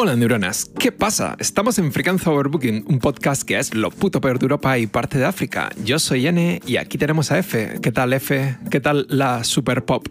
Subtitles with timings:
[0.00, 1.34] Hola neuronas, ¿qué pasa?
[1.40, 5.18] Estamos en Frequenza Overbooking, un podcast que es lo puto peor de Europa y parte
[5.18, 5.70] de África.
[5.84, 7.80] Yo soy N y aquí tenemos a F.
[7.82, 8.56] ¿Qué tal F?
[8.70, 10.06] ¿Qué tal la super pop?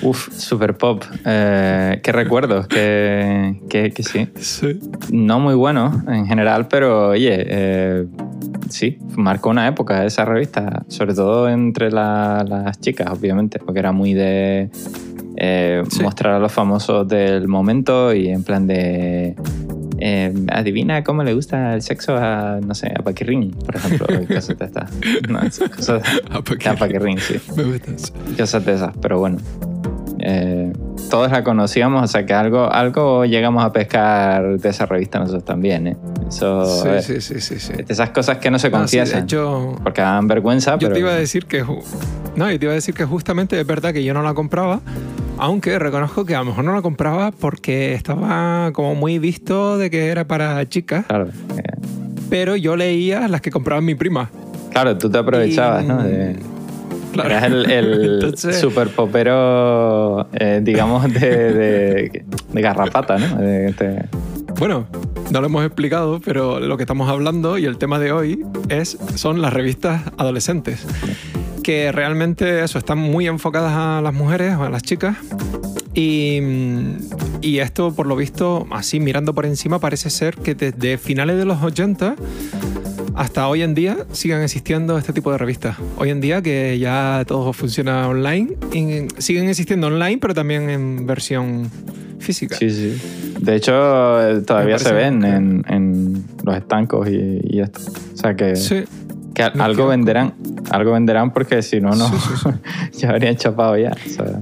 [0.00, 1.04] Uf, super pop.
[1.26, 4.26] Eh, qué recuerdos, que, que, que sí.
[4.36, 4.80] Sí.
[5.12, 8.06] No muy bueno en general, pero oye, eh,
[8.70, 13.92] sí, marcó una época esa revista, sobre todo entre la- las chicas, obviamente, porque era
[13.92, 14.70] muy de
[15.36, 16.02] eh, Sí.
[16.02, 19.34] mostrar a los famosos del momento y en plan de...
[19.98, 24.06] eh, adivina cómo le gusta el sexo a, no sé, a Paquirrín, por ejemplo.
[24.28, 24.90] cosas de estas.
[25.28, 26.68] No, cosas, A Paquirrín.
[26.68, 27.40] a Paquirrín, sí.
[27.56, 28.12] Me gusta eso.
[28.36, 29.38] cosas de esas, pero bueno.
[30.18, 30.72] Eh,
[31.10, 35.44] todos la conocíamos, o sea que algo, algo llegamos a pescar de esa revista nosotros
[35.44, 35.96] también, ¿eh?
[36.26, 37.72] Eso, Sí, eh, sí, sí, sí, sí.
[37.86, 40.94] esas cosas que no se No, sí, confiesan, hecho, porque dan vergüenza, yo pero...
[40.94, 41.62] te iba a decir que...
[42.34, 44.80] No, yo te iba a decir que justamente es verdad que yo no la compraba,
[45.38, 49.90] aunque reconozco que a lo mejor no la compraba porque estaba como muy visto de
[49.90, 51.62] que era para chicas, Claro, eh,
[52.30, 54.30] pero yo leía las que compraba mi prima.
[54.70, 56.02] claro, tú te aprovechabas, Y- ¿no?
[56.02, 56.36] De-
[57.12, 57.30] Claro.
[57.30, 61.20] Eras el, el Entonces- super popero, eh, digamos, de,
[61.52, 63.36] de, de garrapata, ¿no?
[63.38, 64.04] De-
[64.58, 64.86] Bueno,
[65.30, 68.98] no lo hemos explicado, pero lo que estamos hablando y el tema de hoy es,
[69.14, 70.86] son las revistas adolescentes,
[71.66, 75.16] que realmente eso, están muy enfocadas a las mujeres o a las chicas.
[75.94, 76.38] Y,
[77.42, 81.44] y esto, por lo visto, así mirando por encima, parece ser que desde finales de
[81.44, 82.14] los 80
[83.16, 85.76] hasta hoy en día sigan existiendo este tipo de revistas.
[85.98, 91.04] Hoy en día que ya todo funciona online, y siguen existiendo online, pero también en
[91.04, 91.68] versión
[92.20, 92.54] física.
[92.56, 93.02] Sí, sí.
[93.40, 93.72] De hecho,
[94.22, 97.80] eh, todavía se ven que- en, en los estancos y, y esto.
[98.14, 98.54] O sea que...
[98.54, 98.84] Sí.
[99.36, 100.32] Que al- algo venderán,
[100.70, 102.50] algo venderán porque si no, no, Sí, sí,
[103.00, 103.90] ya habrían chapado ya.
[103.92, 104.40] o sea,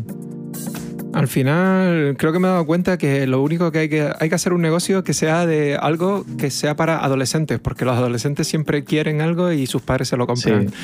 [1.13, 4.29] Al final, creo que me he dado cuenta que lo único que hay que hay
[4.29, 8.47] que hacer un negocio que sea de algo que sea para adolescentes, porque los adolescentes
[8.47, 10.69] siempre quieren algo y sus padres se lo compran.
[10.69, 10.75] Sí.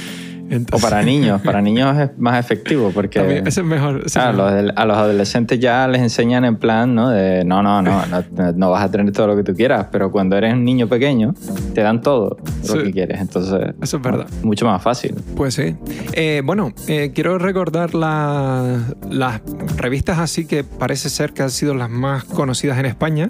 [0.72, 3.98] O para niños, para niños es más efectivo porque ese es mejor.
[3.98, 4.46] ese es claro, mejor.
[4.50, 7.10] los del- a los adolescentes ya les enseñan en plan, ¿no?
[7.10, 10.10] De no, no, no, no, no vas a tener todo lo que tú quieras, pero
[10.10, 11.34] cuando eres un niño pequeño
[11.74, 12.36] te dan todo
[12.68, 12.78] lo Sí.
[12.84, 14.26] que quieres, entonces Eso es verdad.
[14.42, 15.14] mucho más fácil.
[15.36, 15.76] Pues sí.
[16.12, 18.78] Eh, bueno, eh, quiero recordar la-
[19.10, 19.40] las
[19.76, 23.28] revistas así que parece ser que han sido las más conocidas en España.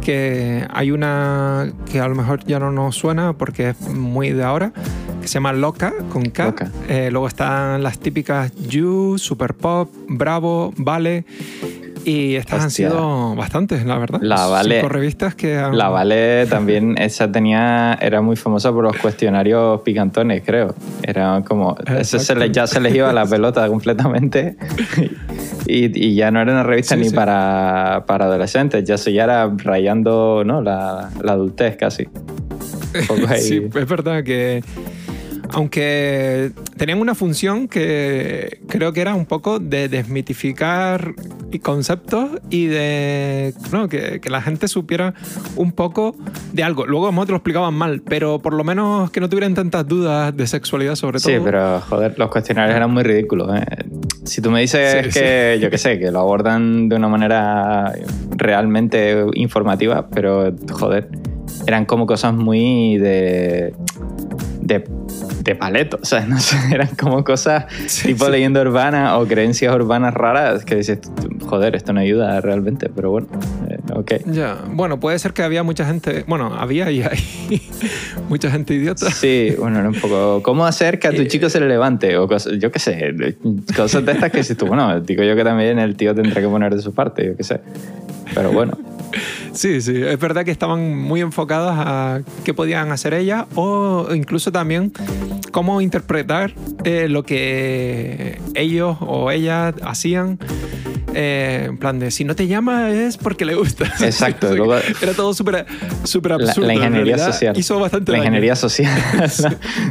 [0.00, 4.44] Que hay una que a lo mejor ya no nos suena porque es muy de
[4.44, 4.72] ahora,
[5.24, 6.44] que se llama Loca, con K.
[6.44, 6.70] Loca.
[6.86, 11.24] Eh, luego están las típicas You, Super Pop, Bravo, Vale.
[12.04, 14.18] Y estas han sido bastantes, la verdad.
[14.20, 15.78] La Vale- Cinco revistas que han...
[15.78, 20.74] La Vale también, esa tenía, era muy famosa por los cuestionarios picantones, creo.
[21.02, 24.58] Era como, ese se le- ya se les iba la pelota completamente
[25.66, 27.14] y, y ya no era una revista Sí, ni sí.
[27.14, 30.60] Para, para adolescentes, ya se ya era rayando ¿no?
[30.60, 32.06] la, la adultez casi.
[33.38, 34.62] Sí, es verdad que
[35.54, 41.14] aunque tenían una función que creo que era un poco de desmitificar
[41.60, 45.14] conceptos y de no, que, que la gente supiera
[45.56, 46.16] un poco
[46.52, 46.86] de algo.
[46.86, 50.36] Luego a lo lo explicaban mal, pero por lo menos que no tuvieran tantas dudas
[50.36, 51.32] de sexualidad sobre todo.
[51.32, 53.54] Sí, pero joder, los cuestionarios eran muy ridículos.
[53.56, 53.64] ¿eh?
[54.24, 57.92] Si tú me dices Sí, que, yo qué sé, que lo abordan de una manera
[58.36, 61.08] realmente informativa, pero joder,
[61.66, 63.74] eran como cosas muy de.
[64.64, 64.84] De,
[65.42, 65.98] de paleto.
[66.02, 68.30] O sea, no sé, eran como cosas Sí, tipo sí.
[68.30, 70.98] leyenda urbana o creencias urbanas raras que dices,
[71.46, 73.28] joder, esto no ayuda realmente, pero bueno,
[73.68, 74.12] eh, ok.
[74.26, 77.18] Ya, bueno, puede ser que había mucha gente, bueno, había y hay
[78.28, 79.10] mucha gente idiota.
[79.10, 80.42] Sí, bueno, era un poco.
[80.42, 82.16] ¿Cómo hacer que a tu Eh, chico se le levante?
[82.16, 83.14] O cosas, yo qué sé,
[83.76, 86.48] cosas de estas que dices tú, bueno, digo yo que también el tío tendrá que
[86.48, 87.60] poner de su parte, yo qué sé.
[88.34, 88.76] Pero bueno,
[89.54, 94.50] Sí, sí, es verdad que estaban muy enfocadas a qué podían hacer ellas o incluso
[94.52, 94.92] también
[95.52, 100.38] cómo interpretar eh, lo que ellos o ellas hacían.
[101.16, 103.84] eh, en plan de, si no te llama es porque le gusta.
[104.00, 104.52] Exacto,
[105.00, 105.66] Era todo súper la,
[106.34, 106.66] absurdo.
[106.66, 107.56] la en ingeniería social.
[107.56, 108.24] Hizo bastante La daño.
[108.30, 109.00] ingeniería social,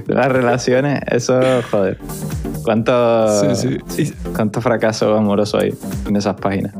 [0.07, 1.39] las relaciones, eso,
[1.71, 1.97] joder.
[2.65, 4.13] ¿Cuánto, Sí, sí.
[4.35, 5.73] cuánto fracaso amoroso hay
[6.07, 6.73] en esas páginas?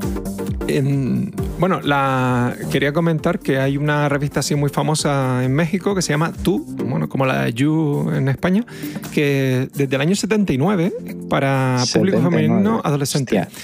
[0.68, 6.02] En- bueno, la, quería comentar que hay una revista así muy famosa en México que
[6.02, 8.66] se llama Tú, bueno, como la de You en España,
[9.14, 10.94] que desde el año 79
[11.30, 12.30] para público 79.
[12.30, 13.40] femenino adolescente.
[13.40, 13.60] Hostia.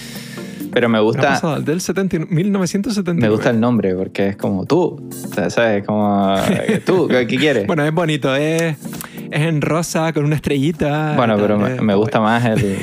[0.72, 3.20] Pero me gusta, pasada, del 70 1979.
[3.20, 5.84] me gusta el nombre porque es como tú, o sea, ¿sabes?
[5.84, 6.36] Como
[6.86, 7.66] tú, ¿qué quieres?
[7.66, 8.76] Bueno, es bonito, es,
[9.32, 11.16] es en rosa con una estrellita.
[11.18, 12.78] Bueno, pero me, me gusta más el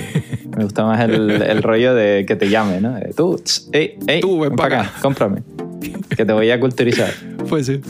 [0.57, 2.97] me gusta más el, el rollo de que te llame, ¿no?
[3.17, 4.89] Tú, tss, ey, ey, Tú, ven ven pa' para acá.
[4.91, 5.43] acá, cómprame.
[6.17, 7.11] que te voy a culturizar.
[7.49, 7.81] Pues sí.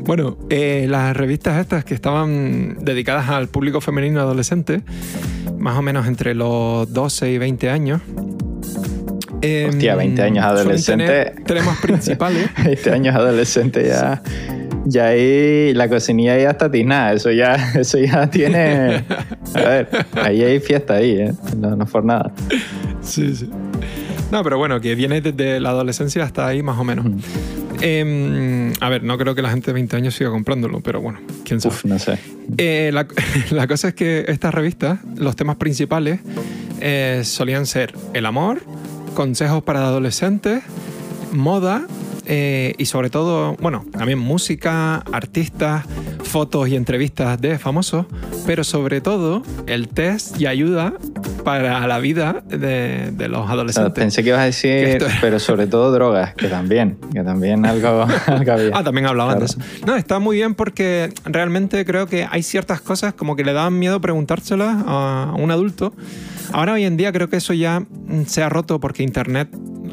[0.00, 4.82] Bueno, eh, las revistas estas que estaban dedicadas al público femenino adolescente,
[5.58, 8.00] más o menos entre los 12 y 20 años.
[9.42, 11.06] em, Hostia, 20 años adolescente.
[11.06, 12.48] tener Temas principales.
[12.64, 14.22] 20 años adolescente ya.
[14.84, 17.12] Ya ahí la cocinilla ya está tiznada.
[17.14, 19.04] Eso ya, eso ya tiene.
[19.54, 21.32] A ver, ahí hay fiesta ahí, ¿eh?
[21.56, 22.32] No, no es por nada.
[23.00, 23.48] Sí, sí.
[24.30, 27.04] No, pero bueno, que viene desde la adolescencia hasta ahí más o menos.
[27.04, 27.18] Mm.
[27.80, 31.20] Em, a ver, no creo que la gente de 20 años siga comprándolo, pero bueno,
[31.44, 31.74] quién sabe.
[31.74, 32.18] Uf, no sé.
[32.56, 33.06] Eh, la,
[33.50, 36.20] la cosa es que estas revistas, los temas principales
[36.80, 38.62] eh, solían ser el amor,
[39.14, 40.62] consejos para adolescentes,
[41.32, 41.86] moda
[42.26, 45.84] eh, y sobre todo, bueno, también música, artistas,
[46.22, 48.06] fotos y entrevistas de famosos,
[48.46, 50.94] pero sobre todo el test y ayuda
[51.44, 53.92] para la vida de, de los adolescentes.
[53.92, 58.52] pensé que ibas a decir, pero sobre todo drogas, que también, que también algo, algo
[58.52, 58.70] había.
[58.74, 59.40] Ah, también hablaban Claro.
[59.40, 59.58] de eso.
[59.86, 63.78] No, está muy bien porque realmente creo que hay ciertas cosas como que le daban
[63.78, 65.92] miedo preguntárselas a un adulto.
[66.52, 67.82] Ahora hoy en día creo que eso ya
[68.26, 69.48] se ha roto porque Internet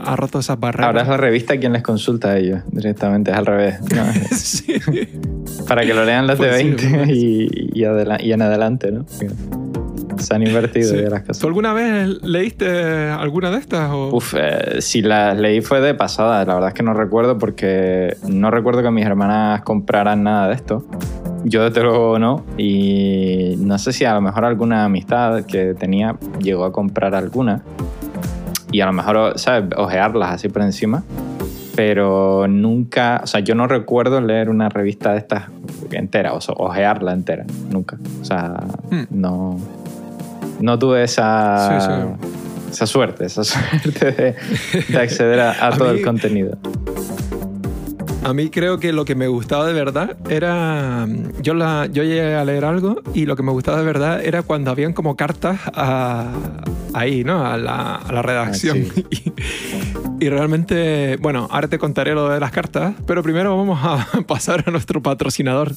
[0.06, 0.88] ha roto esas barreras.
[0.88, 3.80] Ahora es la revista quien les consulta a ellos, directamente, es al revés.
[3.82, 4.04] No,
[4.36, 4.76] sí.
[5.68, 7.10] para que lo lean los Pues de sí, 20 pues.
[7.10, 9.06] y, y, adela- y en adelante, ¿no?
[10.18, 11.02] Se han invertido Sí.
[11.02, 11.40] ya las cosas.
[11.40, 13.90] ¿Tú alguna vez leíste alguna de estas?
[13.92, 14.16] O...
[14.16, 18.16] Uf, eh, si las leí fue de pasada, la verdad es que no recuerdo porque
[18.28, 20.86] no recuerdo que mis hermanas compraran nada de esto.
[21.44, 26.16] Yo desde luego no y no sé si a lo mejor alguna amistad que tenía
[26.40, 27.64] llegó a comprar alguna
[28.72, 29.70] y a lo mejor, ¿sabes?
[29.78, 31.04] Ojearlas así por encima.
[31.76, 35.46] Pero nunca, o sea, yo no recuerdo leer una revista de estas
[35.92, 37.98] entera, o sea, ojearla entera, nunca.
[38.22, 38.56] O sea,
[38.90, 39.04] Hmm.
[39.10, 39.58] no,
[40.60, 42.28] no tuve esa, Sí, sí.
[42.72, 44.36] esa suerte, esa suerte de,
[44.90, 46.58] de acceder a, a A todo mí- el contenido.
[48.24, 51.08] A mí creo que lo que me gustaba de verdad era...
[51.42, 54.44] Yo, la, yo llegué a leer algo y lo que me gustaba de verdad era
[54.44, 56.32] cuando habían como cartas a-
[56.94, 57.44] ahí, ¿no?
[57.46, 58.86] A la, a la redacción.
[58.96, 59.02] Ah,
[60.20, 64.22] y, y realmente, bueno, ahora te contaré lo de las cartas, pero primero vamos a
[64.28, 65.72] pasar a nuestro patrocinador.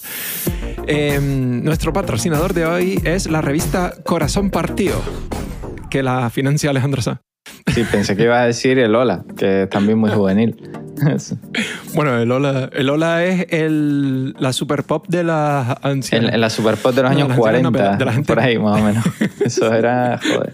[0.87, 5.00] Eh, nuestro patrocinador de hoy es la revista Corazón Partido,
[5.91, 7.23] que la financia Alejandro Sá.
[7.75, 10.56] Sí, pensé que ibas a decir el Ola, que es también muy juvenil.
[11.94, 16.32] Bueno, el Ola, el Ola es el, la super pop de las ancianas.
[16.35, 18.26] en la Superpop de los No, años la gente no, 40, pero de la gente-
[18.35, 19.05] por ahí más o menos.
[19.44, 20.52] Eso era, joder,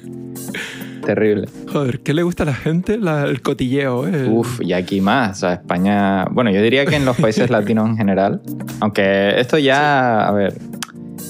[1.05, 1.49] terrible.
[1.73, 2.99] Joder, ¿qué le gusta a la gente?
[2.99, 4.13] La- el cotilleo, ¿eh?
[4.25, 5.39] El- Uf, y aquí más.
[5.39, 6.25] O sea, España.
[6.31, 8.41] Bueno, yo diría que en los países latinos en general.
[8.81, 10.27] Aunque esto ya.
[10.27, 10.55] A ver.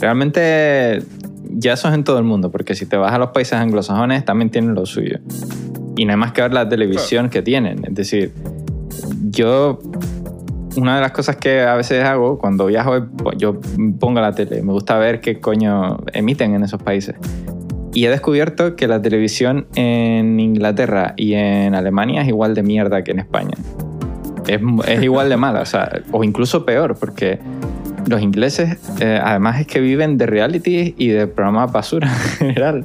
[0.00, 1.02] Realmente.
[1.52, 2.50] Ya eso es en todo el mundo.
[2.50, 5.18] Porque si te vas a los países anglosajones, también tienen lo suyo.
[5.96, 7.84] Y no hay más que ver la televisión que tienen.
[7.84, 8.32] Es decir,
[9.30, 9.78] yo.
[10.76, 13.58] Una de las cosas que a veces hago cuando viajo, pues, yo
[13.98, 14.62] pongo la tele.
[14.62, 17.16] Me gusta ver qué coño emiten en esos países.
[17.92, 23.02] Y he descubierto que la televisión en Inglaterra y en Alemania es igual de mierda
[23.02, 23.56] que en España.
[24.46, 25.64] Es, es igual de mala,
[26.12, 27.40] o incluso peor, porque
[28.08, 32.84] los ingleses eh, además es que viven de reality y de programas basura en general.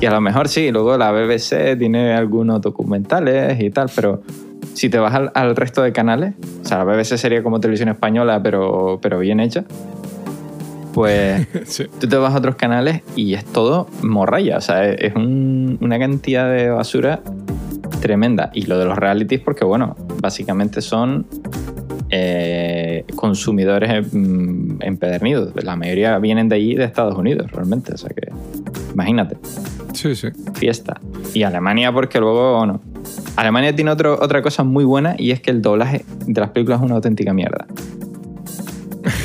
[0.00, 4.22] Y a lo mejor sí, luego la BBC tiene algunos documentales y tal, pero
[4.74, 7.88] si te vas al, al resto de canales, o sea, la BBC sería como televisión
[7.88, 9.64] española, pero, pero bien hecha,
[10.94, 11.84] pues Sí.
[12.00, 14.56] tú te vas a otros canales y es todo morralla.
[14.58, 17.20] O sea, es un- una cantidad de basura
[18.00, 18.50] tremenda.
[18.54, 21.26] Y lo de los realities, porque bueno, básicamente son
[22.10, 25.52] eh, consumidores mm, empedernidos.
[25.62, 27.92] La mayoría vienen de allí, de Estados Unidos, realmente.
[27.94, 28.28] O sea que,
[28.92, 29.36] imagínate,
[29.92, 30.28] Sí, sí.
[30.54, 31.00] fiesta.
[31.34, 32.80] Y Alemania, porque luego no.
[33.40, 36.80] Alemania tiene otro- otra cosa muy buena y es que el doblaje de las películas
[36.80, 37.66] es una auténtica mierda.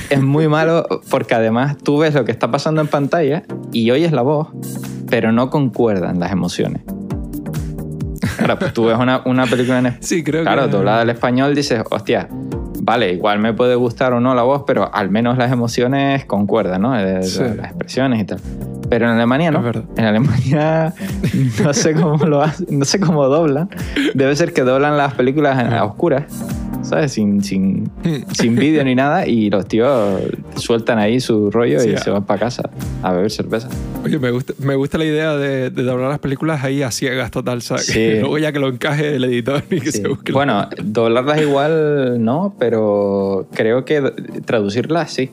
[0.10, 3.44] Es muy malo porque además tú ves lo que está pasando en pantalla
[3.74, 4.48] y oyes la voz,
[5.10, 6.82] pero no concuerdan las emociones.
[8.38, 10.70] Claro, pues tú ves una, una película en Sí, creo Claro, que...
[10.72, 12.28] doblada al español dices, hostia,
[12.82, 16.82] vale, igual me puede gustar o no la voz, pero al menos las emociones concuerdan,
[16.84, 16.98] ¿no?
[16.98, 17.42] Eh, Sí.
[17.56, 18.40] Las expresiones y tal.
[18.90, 19.64] Pero en Alemania no.
[19.98, 20.94] En Alemania
[21.64, 23.70] no sé cómo lo hacen, no sé cómo doblan.
[24.14, 26.24] Debe ser que doblan las películas a oscuras,
[26.84, 27.12] ¿sabes?
[27.14, 28.24] Sin, sin, Hmm.
[28.32, 30.22] sin vídeo ni nada y los tíos
[30.56, 32.70] sueltan ahí su rollo Sí, y se van para casa
[33.02, 33.68] a beber cerveza.
[34.04, 37.32] Oye, me gusta, me gusta la idea de, de doblar las películas ahí a ciegas
[37.32, 37.88] total, ¿sabes?
[37.88, 38.12] Sí.
[38.20, 40.02] Luego ya que lo encaje el editor y que Sí.
[40.04, 40.32] se busque.
[40.32, 44.02] la- Bueno, doblarlas igual no, pero creo que
[44.46, 45.32] traducirlas sí.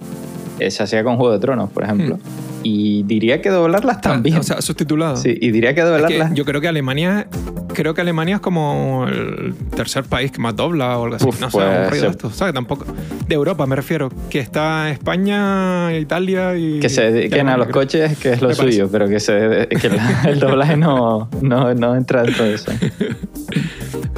[0.58, 2.18] Eh, Se hacía con Juego de Tronos, por ejemplo.
[2.62, 4.36] Y diría que doblarlas también.
[4.38, 5.16] O sea, subtitulado.
[5.16, 6.34] Sí, y diría que Es que doblarlas.
[6.34, 7.26] yo creo que Alemania
[7.72, 11.26] creo que Alemania es como el tercer país que más dobla o algo así.
[11.26, 12.00] Uf, no sé, pues, un rollo sí.
[12.02, 12.30] de esto.
[12.30, 12.54] ¿Sabes?
[12.54, 12.84] Tampoco.
[13.26, 14.10] De Europa me refiero.
[14.30, 16.80] Que está España, Italia y.
[16.80, 17.74] que se dediquen a los creo.
[17.74, 18.72] coches, que es lo Me parece.
[18.76, 19.90] suyo, pero que, se, que
[20.28, 22.72] el doblaje no, no, no entra dentro de eso.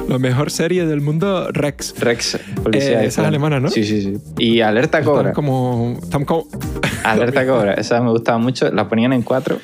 [0.07, 1.95] La mejor serie del mundo, Rex.
[1.99, 3.01] Rex, policía.
[3.01, 3.69] Eh, esa es alemana, ¿no?
[3.69, 4.17] Sí, sí, sí.
[4.37, 5.33] Y Alerta Están Cobra.
[5.33, 5.97] como.
[6.01, 6.47] Están como.
[7.03, 8.71] Alerta Cobra, esa me gustaba mucho.
[8.71, 9.57] La ponían en cuatro.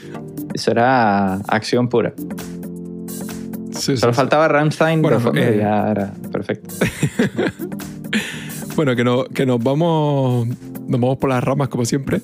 [0.53, 2.13] Eso era acción pura.
[3.71, 4.17] Sí, sí, Solo sí.
[4.17, 6.75] faltaba Rammstein Bueno, de fondo eh, ya era perfecto.
[8.75, 10.47] Bueno, que, no, que nos vamos
[10.91, 12.21] nos vamos por las ramas como siempre.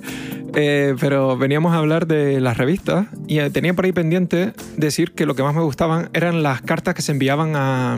[0.56, 5.12] Eh, pero veníamos a hablar de las revistas y eh, tenía por ahí pendiente decir
[5.12, 7.98] que lo que más me gustaban eran las cartas que se enviaban a,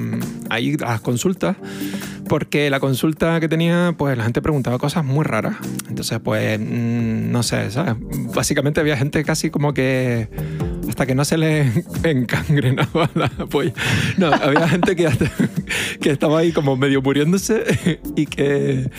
[0.49, 1.57] ahí a las consultas,
[2.27, 5.57] porque la consulta que tenía, pues la gente preguntaba cosas muy raras.
[5.87, 7.95] Entonces, pues, mm, no sé, ¿sabes?
[8.33, 10.29] Básicamente había gente casi como que
[10.89, 11.71] hasta que no se le
[12.03, 13.73] encangrenaba la polla.
[14.17, 15.07] No, había gente que,
[16.01, 18.89] que estaba ahí como medio muriéndose y que,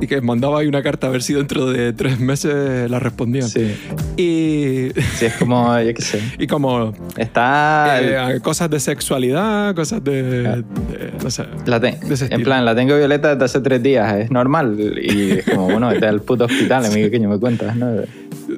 [0.00, 3.48] y que mandaba ahí una carta a ver si dentro de tres meses la respondían.
[3.48, 3.74] Sí.
[4.16, 6.20] Y, Sí, es como, yo qué sé.
[6.38, 8.00] y como Está.
[8.34, 10.64] eh, cosas de sexualidad, cosas de, de-
[11.22, 11.44] no sé.
[11.66, 14.76] La te- de en plan, la tengo violeta desde hace tres días, es normal.
[15.02, 18.02] Y es como, bueno, vete al puto hospital, amigo pequeño, me cuentas, ¿no?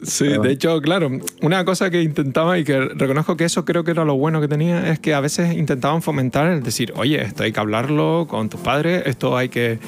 [0.04, 1.11] Sí, Pero- de hecho, claro,
[1.42, 4.49] una cosa que intentaba y que reconozco que eso creo que era lo bueno que
[4.49, 8.49] tenía es que a veces intentaban fomentar el decir, oye, esto hay que hablarlo con
[8.49, 9.78] tus padres, esto hay que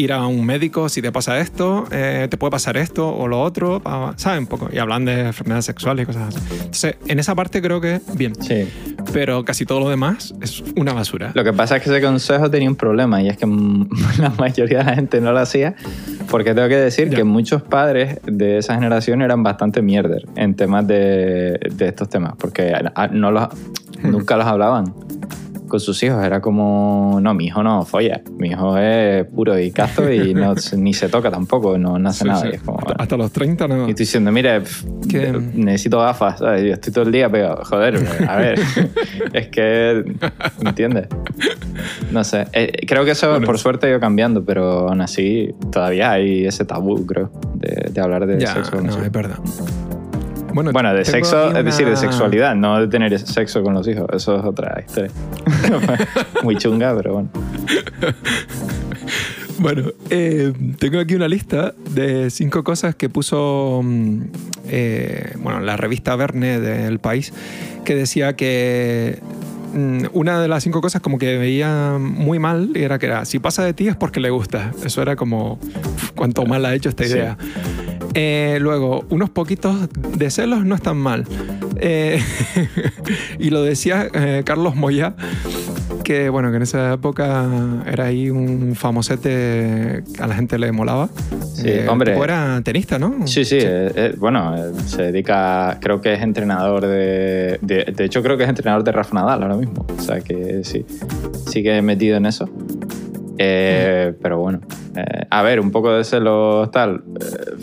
[0.00, 3.40] ir a un médico si te pasa esto, eh, te puede pasar esto o lo
[3.42, 3.82] otro,
[4.16, 4.38] ¿sabes?
[4.40, 4.68] Un poco.
[4.72, 6.46] Y hablan de enfermedades sexuales y cosas así.
[6.52, 8.68] Entonces, en esa parte creo que bien, Sí.
[9.12, 11.32] pero casi todo lo demás es una basura.
[11.34, 13.46] Lo que pasa es que ese consejo tenía un problema y es que
[14.18, 15.74] la mayoría de la gente no lo hacía
[16.30, 17.16] porque tengo que decir Ya.
[17.18, 22.34] que muchos padres de esa generación eran bastante mierder en temas de, de estos temas
[22.38, 22.72] porque
[23.12, 23.48] no los,
[24.02, 24.94] nunca los hablaban
[25.70, 26.22] con sus hijos.
[26.22, 30.54] Era como, no, mi hijo no folla, mi hijo es puro y casto y no,
[30.76, 32.42] ni se toca tampoco, no, no hace Sí, nada.
[32.42, 32.48] sí.
[32.52, 33.02] Y es como, hasta, bueno.
[33.02, 33.76] hasta los 30 no.
[33.86, 36.62] Y estoy diciendo, mire, pf, Que- necesito gafas, ¿sabes?
[36.64, 37.62] Yo estoy todo el día pegado.
[37.64, 37.96] Joder,
[38.28, 38.60] a ver,
[39.32, 40.04] es que,
[40.62, 41.08] ¿entiendes?
[42.10, 43.46] No sé, Eh, creo que eso Bueno.
[43.46, 48.00] por suerte ha ido cambiando, pero aún así todavía hay ese tabú, creo, de, de
[48.00, 48.80] hablar de ya, sexo.
[48.80, 49.38] no, es verdad.
[50.52, 54.06] Bueno, Bueno, de sexo, es decir, de sexualidad, no de tener sexo con los hijos.
[54.12, 55.10] Eso es otra historia.
[56.42, 57.30] Muy chunga, pero bueno.
[59.58, 64.22] Bueno, eh, tengo aquí una lista de cinco cosas que puso mm,
[64.68, 67.32] eh, bueno, la revista Verne del país,
[67.84, 69.18] que decía que
[69.74, 73.38] mm, una de las cinco cosas como que veía muy mal era que era, si
[73.38, 74.72] pasa de ti es porque le gusta.
[74.82, 75.58] Eso era como,
[76.14, 77.18] cuánto mal ha hecho esta Sí.
[78.14, 81.24] Eh, luego, unos poquitos de celos no están mal.
[81.76, 82.20] Eh,
[83.38, 85.14] y lo decía eh, Carlos Moya,
[86.02, 87.46] que bueno, que en esa época
[87.86, 91.08] era ahí un famosete que a la gente le molaba.
[91.54, 92.16] Sí, hombre.
[92.16, 93.26] era tenista, ¿no?
[93.26, 93.58] Sí, sí,
[94.18, 98.82] bueno, se dedica, creo que es entrenador de, de, de hecho creo que es entrenador
[98.82, 100.84] de Rafa Nadal ahora mismo, o sea que sí,
[101.46, 102.48] sigue metido en eso.
[103.42, 104.60] Eh, pero bueno,
[104.94, 107.56] eh, a ver, un poco de celos tal, eh,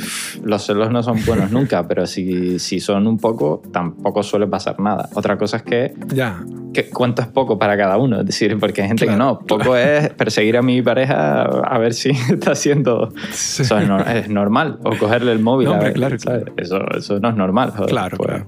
[0.44, 4.80] los celos no son buenos nunca, pero si, si son un poco, tampoco suele pasar
[4.80, 5.08] nada.
[5.14, 6.44] Otra cosa es que, Ya.
[6.74, 9.40] que cuánto es poco para cada uno, es decir, porque hay gente Claro, que no,
[9.46, 13.62] poco es perseguir a mi pareja a ver si está haciendo Sí.
[13.62, 14.80] eso es, nor- es normal.
[14.84, 15.66] O cogerle el móvil.
[15.68, 16.44] No, a hombre, ver, claro, ¿sabes?
[16.46, 16.56] claro.
[16.58, 17.70] Eso, eso no es normal.
[17.70, 17.90] joder.
[17.92, 18.46] Claro, Pues- claro.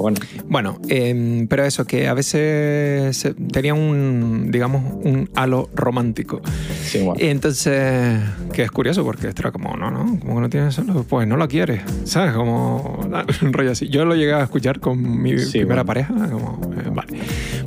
[0.00, 6.40] Bueno, Bueno, eh, pero eso, que a veces tenía un, digamos, un halo romántico.
[6.84, 7.14] sí, bueno.
[7.20, 8.20] Entonces,
[8.52, 11.26] que es curioso porque esto era como, no, no, como que no tienes solo, pues
[11.28, 12.32] no lo quieres, ¿sabes?
[12.34, 13.00] Como
[13.42, 13.88] un rollo así.
[13.88, 15.86] Yo lo llegué a escuchar con mi Sí, primera bueno.
[15.86, 17.18] pareja, como, eh, vale.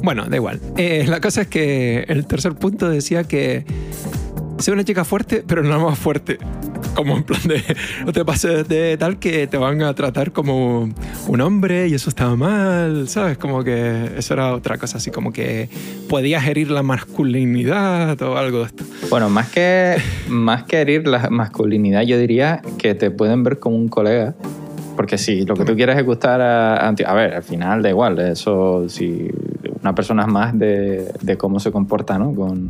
[0.04, 0.60] Bueno, da igual.
[0.78, 3.66] Eh, la cosa es que el tercer punto decía que
[4.58, 6.38] sea una chica fuerte, pero no más fuerte.
[6.96, 7.64] Como en plan de,
[8.06, 10.90] no te pases de tal que te van a tratar como
[11.28, 13.38] un hombre y eso estaba mal, ¿sabes?
[13.38, 15.70] Como que eso era otra cosa, así como que
[16.10, 18.84] podías herir la masculinidad o algo de esto.
[19.10, 19.96] Bueno, más que,
[20.30, 24.36] más que herir la masculinidad, yo diría que te pueden ver como un colega.
[24.98, 27.82] Porque si lo que tú quieres es gustar a, a ti- a ver, al final
[27.82, 29.30] da igual, eso si
[29.82, 32.36] una persona es más de, de cómo se comporta ¿no?
[32.36, 32.68] con,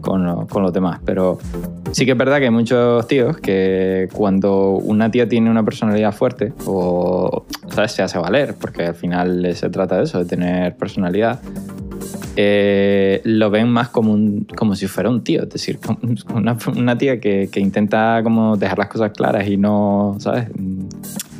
[0.00, 1.00] con, lo- con los demás.
[1.04, 1.38] Pero
[1.92, 6.12] sí que es verdad que hay muchos tíos que cuando una tía tiene una personalidad
[6.12, 7.92] fuerte o ¿sabes?
[7.92, 11.40] se hace valer, porque al final se trata de eso, de tener personalidad,
[12.36, 15.78] eh, lo ven más como, un, como si fuera un tío, es decir,
[16.34, 20.46] una, una tía que, que intenta como dejar las cosas claras y no, ¿sabes?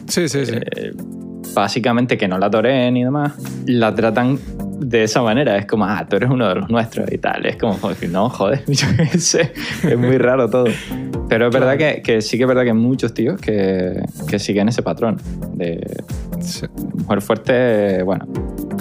[0.08, 0.54] Sí, sí, sí.
[0.54, 0.92] eh,
[1.54, 3.34] básicamente que no la toreen y demás,
[3.66, 4.38] la tratan
[4.80, 5.56] de esa manera.
[5.56, 7.46] Es como, ah, tú eres uno de los nuestros y tal.
[7.46, 7.78] Es como,
[8.10, 9.52] no, joder, yo qué sé.
[9.84, 10.64] Es muy raro todo.
[11.28, 14.38] Pero es verdad que, que sí que es verdad que hay muchos tíos que, que
[14.38, 15.18] siguen ese patrón
[15.54, 16.02] de
[16.40, 16.66] Sí.
[16.94, 18.26] mujer fuerte, bueno,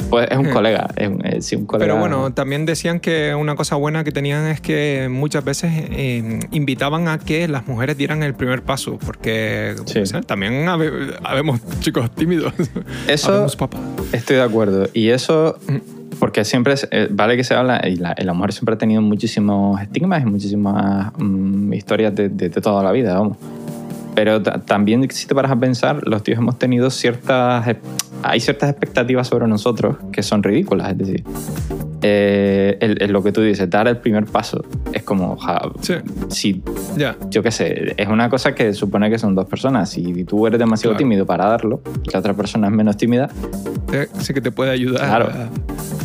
[0.09, 0.53] pues es un Hmm.
[0.53, 1.85] colega, es, sí, un colega.
[1.85, 6.39] Pero bueno, también decían que una cosa buena que tenían es que muchas veces eh,
[6.51, 10.01] invitaban a que las mujeres dieran el primer paso, porque Sí.
[10.25, 12.53] también habe- habemos chicos tímidos.
[13.07, 13.77] Eso- Habemos papá.
[14.11, 14.87] Estoy de acuerdo.
[14.93, 15.77] Y eso, Mm.
[16.19, 19.81] porque siempre, eh, vale que se habla, y la, la mujer siempre ha tenido muchísimos
[19.81, 23.37] estigmas y muchísimas mm, historias de, de- de toda la vida, vamos.
[24.19, 27.65] Pero ta- también, si te paras a pensar, los tíos hemos tenido ciertas...
[27.69, 27.77] eh,
[28.21, 31.23] Hay ciertas expectativas sobre nosotros que son ridículas, es decir...
[32.01, 35.93] eh, el- el- lo que tú dices, dar el primer paso, es como, ja, Sí,
[36.27, 36.61] si
[36.97, 37.15] ya.
[37.29, 39.89] yo qué sé, es una cosa que supone que son dos personas.
[39.89, 40.97] Si tú eres demasiado Claro.
[40.97, 43.29] tímido para darlo la otra persona es menos tímida,
[43.93, 45.05] Eh, sí que te puede ayudar.
[45.07, 45.25] Claro.
[45.29, 45.49] a-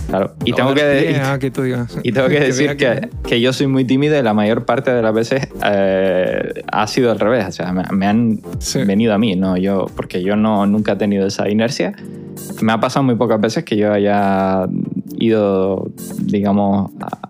[0.09, 0.35] claro.
[0.45, 1.99] Y tengo, que, a que tú digas.
[2.03, 5.03] y tengo que decir que, que yo soy muy tímido y la mayor parte de
[5.03, 7.47] las veces eh, ha sido al revés.
[7.47, 8.83] O sea, me, me han Sí.
[8.85, 11.95] venido a mí, no yo, porque yo no, nunca he tenido esa inercia.
[12.63, 14.67] Me ha pasado muy pocas veces que yo haya
[15.19, 15.91] ido,
[16.23, 17.29] digamos, a-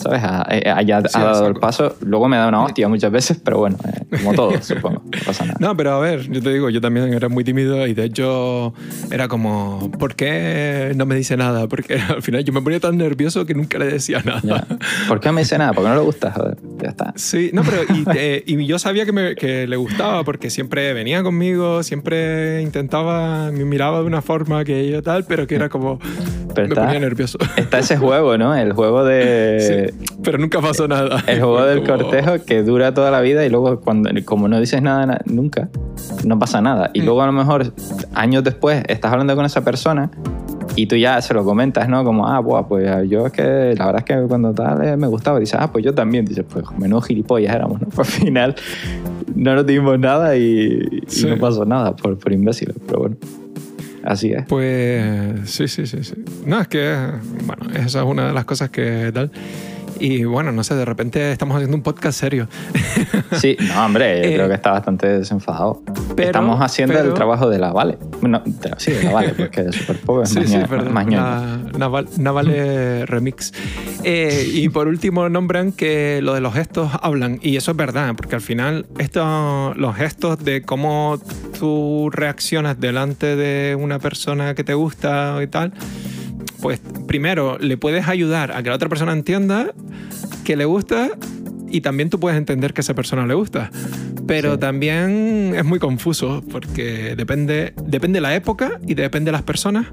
[0.00, 0.22] ¿sabes?
[0.22, 1.96] A- eh, haya Sí, ha dado el paso.
[2.00, 5.02] Luego me da una hostia muchas veces, pero bueno, eh, como todo, supongo.
[5.04, 5.56] No pasa nada.
[5.60, 8.74] No, pero a ver, yo te digo, yo también era muy tímido y de hecho
[9.10, 11.66] era como, ¿por qué no me dice nada?
[11.68, 14.40] Porque al final yo me ponía tan nervioso que nunca le decía nada.
[14.42, 14.66] Ya.
[15.08, 15.72] ¿Por qué me dice nada?
[15.72, 16.56] Porque no le gusta, joder.
[16.82, 17.12] Ya está.
[17.16, 20.92] Sí, no, pero y, eh, y yo sabía que, me- que le gustaba porque siempre
[20.92, 25.68] venía conmigo, siempre intentaba, me miraba de una forma que yo tal, pero que era
[25.68, 25.98] como,
[26.54, 27.38] Pero me está- ponía nervioso.
[27.56, 28.54] Está ese juego, ¿no?
[28.54, 29.83] El juego de...
[29.83, 29.83] Sí,
[30.22, 31.22] pero nunca pasó nada.
[31.26, 34.60] El juego del Como- cortejo que dura toda la vida y luego cuando como no
[34.60, 35.68] dices nada na- nunca,
[36.24, 36.90] no pasa nada.
[36.94, 37.04] Y Mm.
[37.04, 37.72] luego a lo mejor
[38.14, 40.10] años después estás hablando con esa persona
[40.76, 42.02] y tú ya se lo comentas, ¿no?
[42.04, 45.06] Como, ah, buah, pues yo es que la verdad es que cuando tal eh, me
[45.06, 45.38] gustaba.
[45.38, 46.24] Dices, ah, pues yo también.
[46.24, 47.88] Dices, pues menudo gilipollas éramos, ¿no?
[47.88, 48.54] Pues al final
[49.36, 50.42] no nos dimos nada y,
[50.90, 51.26] y Sí.
[51.26, 52.74] no pasó nada por, por imbéciles.
[52.86, 53.16] Pero bueno,
[54.02, 54.44] así es.
[54.46, 56.14] Pues sí, sí, sí, sí.
[56.44, 56.96] No, es que,
[57.46, 59.30] bueno, esa es una de las cosas que tal.
[60.00, 62.48] Y bueno, no sé, de repente estamos haciendo un podcast serio.
[63.32, 65.82] Sí, no, hombre, yo Eh, creo que está bastante desenfadado.
[66.14, 67.98] pero- Estamos haciendo pero- el trabajo de la Vale.
[68.22, 70.26] No, de- sí, de la Vale, porque es súper pobre.
[70.26, 70.92] Sí, sí, perdón.
[70.94, 71.20] Más ñoño.
[71.20, 73.52] Na- Naval, Navale Remix.
[74.04, 77.38] Eh, y por último nombran que lo de los gestos hablan.
[77.42, 81.18] Y eso es verdad, porque al final esto, los gestos de cómo
[81.58, 85.72] tú reaccionas delante de una persona que te gusta y tal,
[86.64, 89.74] pues primero le puedes ayudar a que la otra persona entienda
[90.46, 91.10] que le gusta
[91.68, 93.70] y también tú puedes entender que a esa persona le gusta.
[94.26, 94.60] Pero Sí.
[94.60, 99.88] también es muy confuso porque depende, depende de la época y depende de las personas.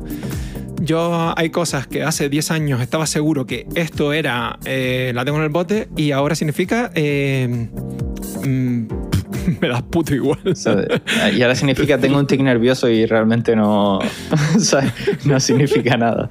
[0.82, 5.40] Yo hay cosas que hace 10 años estaba seguro que esto era, eh, la tengo
[5.40, 7.68] en el bote y ahora significa, eh,
[8.48, 8.86] mm,
[9.62, 10.40] me das puto igual.
[11.36, 14.00] Y ahora significa tengo un tic nervioso y realmente no,
[15.26, 16.30] no significa nada.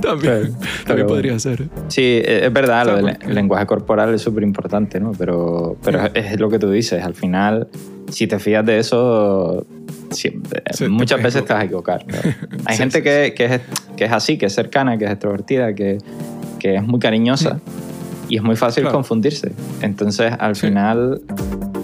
[0.00, 0.42] también pero
[0.86, 1.06] también bueno.
[1.08, 1.68] podría ser.
[1.88, 5.12] Sí, es verdad, sea, lo del lenguaje corporal es súper importante, ¿no?
[5.12, 7.68] Pero, pero es lo que tú dices, al final,
[8.10, 9.66] si te fías de eso,
[10.10, 10.30] sí,
[10.72, 12.04] Sí, te muchas puedes veces te vas a equivocar.
[12.66, 13.60] Hay Sí, gente sí, que, que es,
[13.96, 15.98] que es así, que es cercana, que es extrovertida, que,
[16.58, 17.60] que es muy cariñosa
[18.28, 18.96] y es muy fácil Claro.
[18.96, 19.52] confundirse.
[19.82, 20.66] Entonces, al Sí.
[20.68, 21.20] final,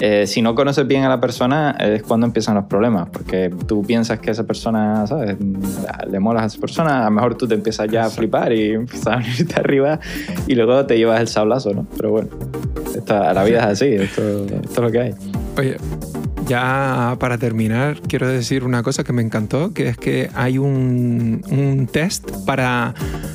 [0.07, 3.83] eh, si no conoces bien a la persona, es cuando empiezan los problemas, porque tú
[3.83, 5.37] piensas que esa persona, ¿sabes?
[6.11, 8.73] Le molas a esa persona, a lo mejor tú te empiezas ya a flipar y
[8.75, 9.99] empiezas a venirte arriba
[10.47, 11.87] y luego te llevas el sablazo, ¿no?
[11.97, 12.29] Pero bueno,
[12.95, 15.15] esta- la vida es así, esto, esto es lo que hay.
[15.57, 15.77] Oye,
[16.47, 21.43] ya para terminar, quiero decir una cosa que me encantó, que es que hay un,
[21.51, 22.93] un test para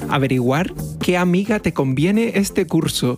[0.09, 3.17] averiguar qué amiga te conviene este curso.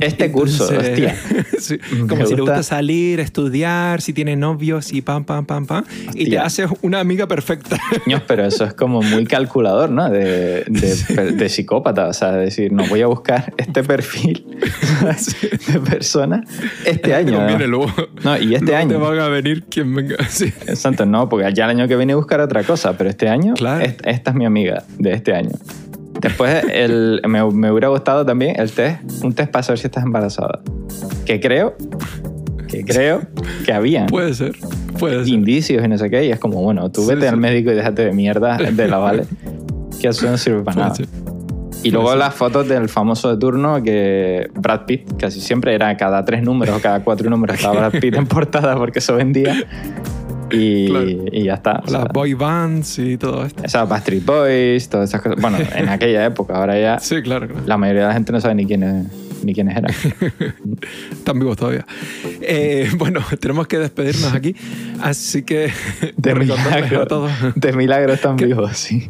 [0.00, 1.16] Este curso, Entonces, hostia.
[1.58, 2.62] sí, Me como si le gusta.
[2.62, 5.84] salir, estudiar, si tiene novios y pam, pam, pam, pam.
[6.14, 6.42] Y te Hostia.
[6.44, 7.78] haces una amiga perfecta.
[8.04, 10.08] Coño, pero eso es como muy calculador, ¿no?
[10.10, 12.08] De, de, de psicópata.
[12.08, 14.44] O sea, decir, no voy a buscar este perfil
[15.72, 16.42] de persona
[16.84, 17.38] este Te año.
[17.38, 17.70] conviene ¿no?
[17.78, 17.92] luego.
[18.24, 18.88] No, y este año.
[18.90, 20.16] te van a venir quien venga.
[20.28, 20.46] Sí.
[20.66, 23.84] Exacto, no, porque ya el año que viene buscar otra cosa, pero este año, Claro.
[23.84, 25.50] est- esta es mi amiga de este año.
[26.20, 30.04] Después el, me, me hubiera gustado también el test, un test para saber si estás
[30.04, 30.60] embarazada.
[31.24, 31.76] Que creo,
[32.68, 33.22] que creo
[33.64, 34.52] que había Puede ser.
[34.98, 35.28] Puede ser.
[35.28, 37.26] indicios y no sé qué, y es como, bueno, tú vete sí.
[37.26, 39.24] al médico y déjate de mierda de la vale,
[40.00, 40.94] que eso no sirve para nada.
[40.94, 41.06] ser.
[41.82, 46.24] Y luego las fotos del famoso de turno que Brad Pitt, casi siempre era cada
[46.24, 49.54] tres números o cada cuatro números estaba Brad Pitt en portada porque eso vendía.
[50.50, 51.06] y, Claro.
[51.32, 51.82] y ya está.
[51.84, 53.62] O sea, Las boy bands y todo esto.
[53.64, 55.40] esas Backstreet Boys, todas esas cosas.
[55.40, 57.62] Bueno, en aquella época, ahora ya Sí, claro, claro.
[57.66, 59.06] la mayoría de la gente no sabe ni quiénes,
[59.46, 59.92] ni quiénes eran.
[61.12, 61.86] Están vivos todavía.
[62.40, 64.54] Eh, bueno, tenemos que despedirnos aquí.
[65.00, 65.70] Así que
[66.16, 67.06] De recordarles a milagro.
[67.06, 67.32] todos.
[67.54, 69.08] De milagro están vivos, sí.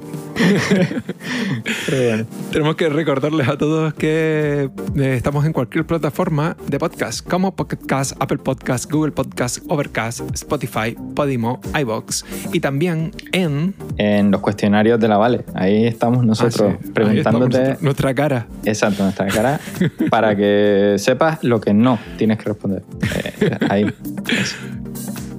[1.86, 2.26] Pero bueno.
[2.52, 7.78] Tenemos que recordarles a todos que eh, estamos en cualquier plataforma de podcast, como Pocket
[7.86, 15.00] Cast, Apple Podcast, Google Podcast, Overcast, Spotify, Podimo, iBox y también en En los cuestionarios
[15.00, 18.46] de la Vale, ahí estamos nosotros Ah, sí, ahí estamos preguntándote nuestra cara.
[18.64, 19.60] exacto nuestra cara
[20.10, 22.82] para que sepas lo que no tienes que responder.
[23.40, 23.84] Eh, ahí.
[24.28, 24.56] Eso.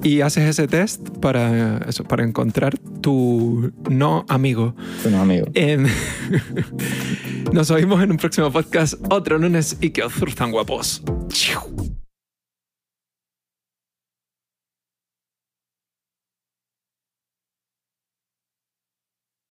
[0.04, 4.76] Y haces ese test para, eso, para encontrar tu no amigo.
[5.02, 5.46] Bueno, amigo.
[5.54, 5.88] En-
[7.52, 11.02] Nos oímos en un próximo podcast otro lunes y que os tan guapos.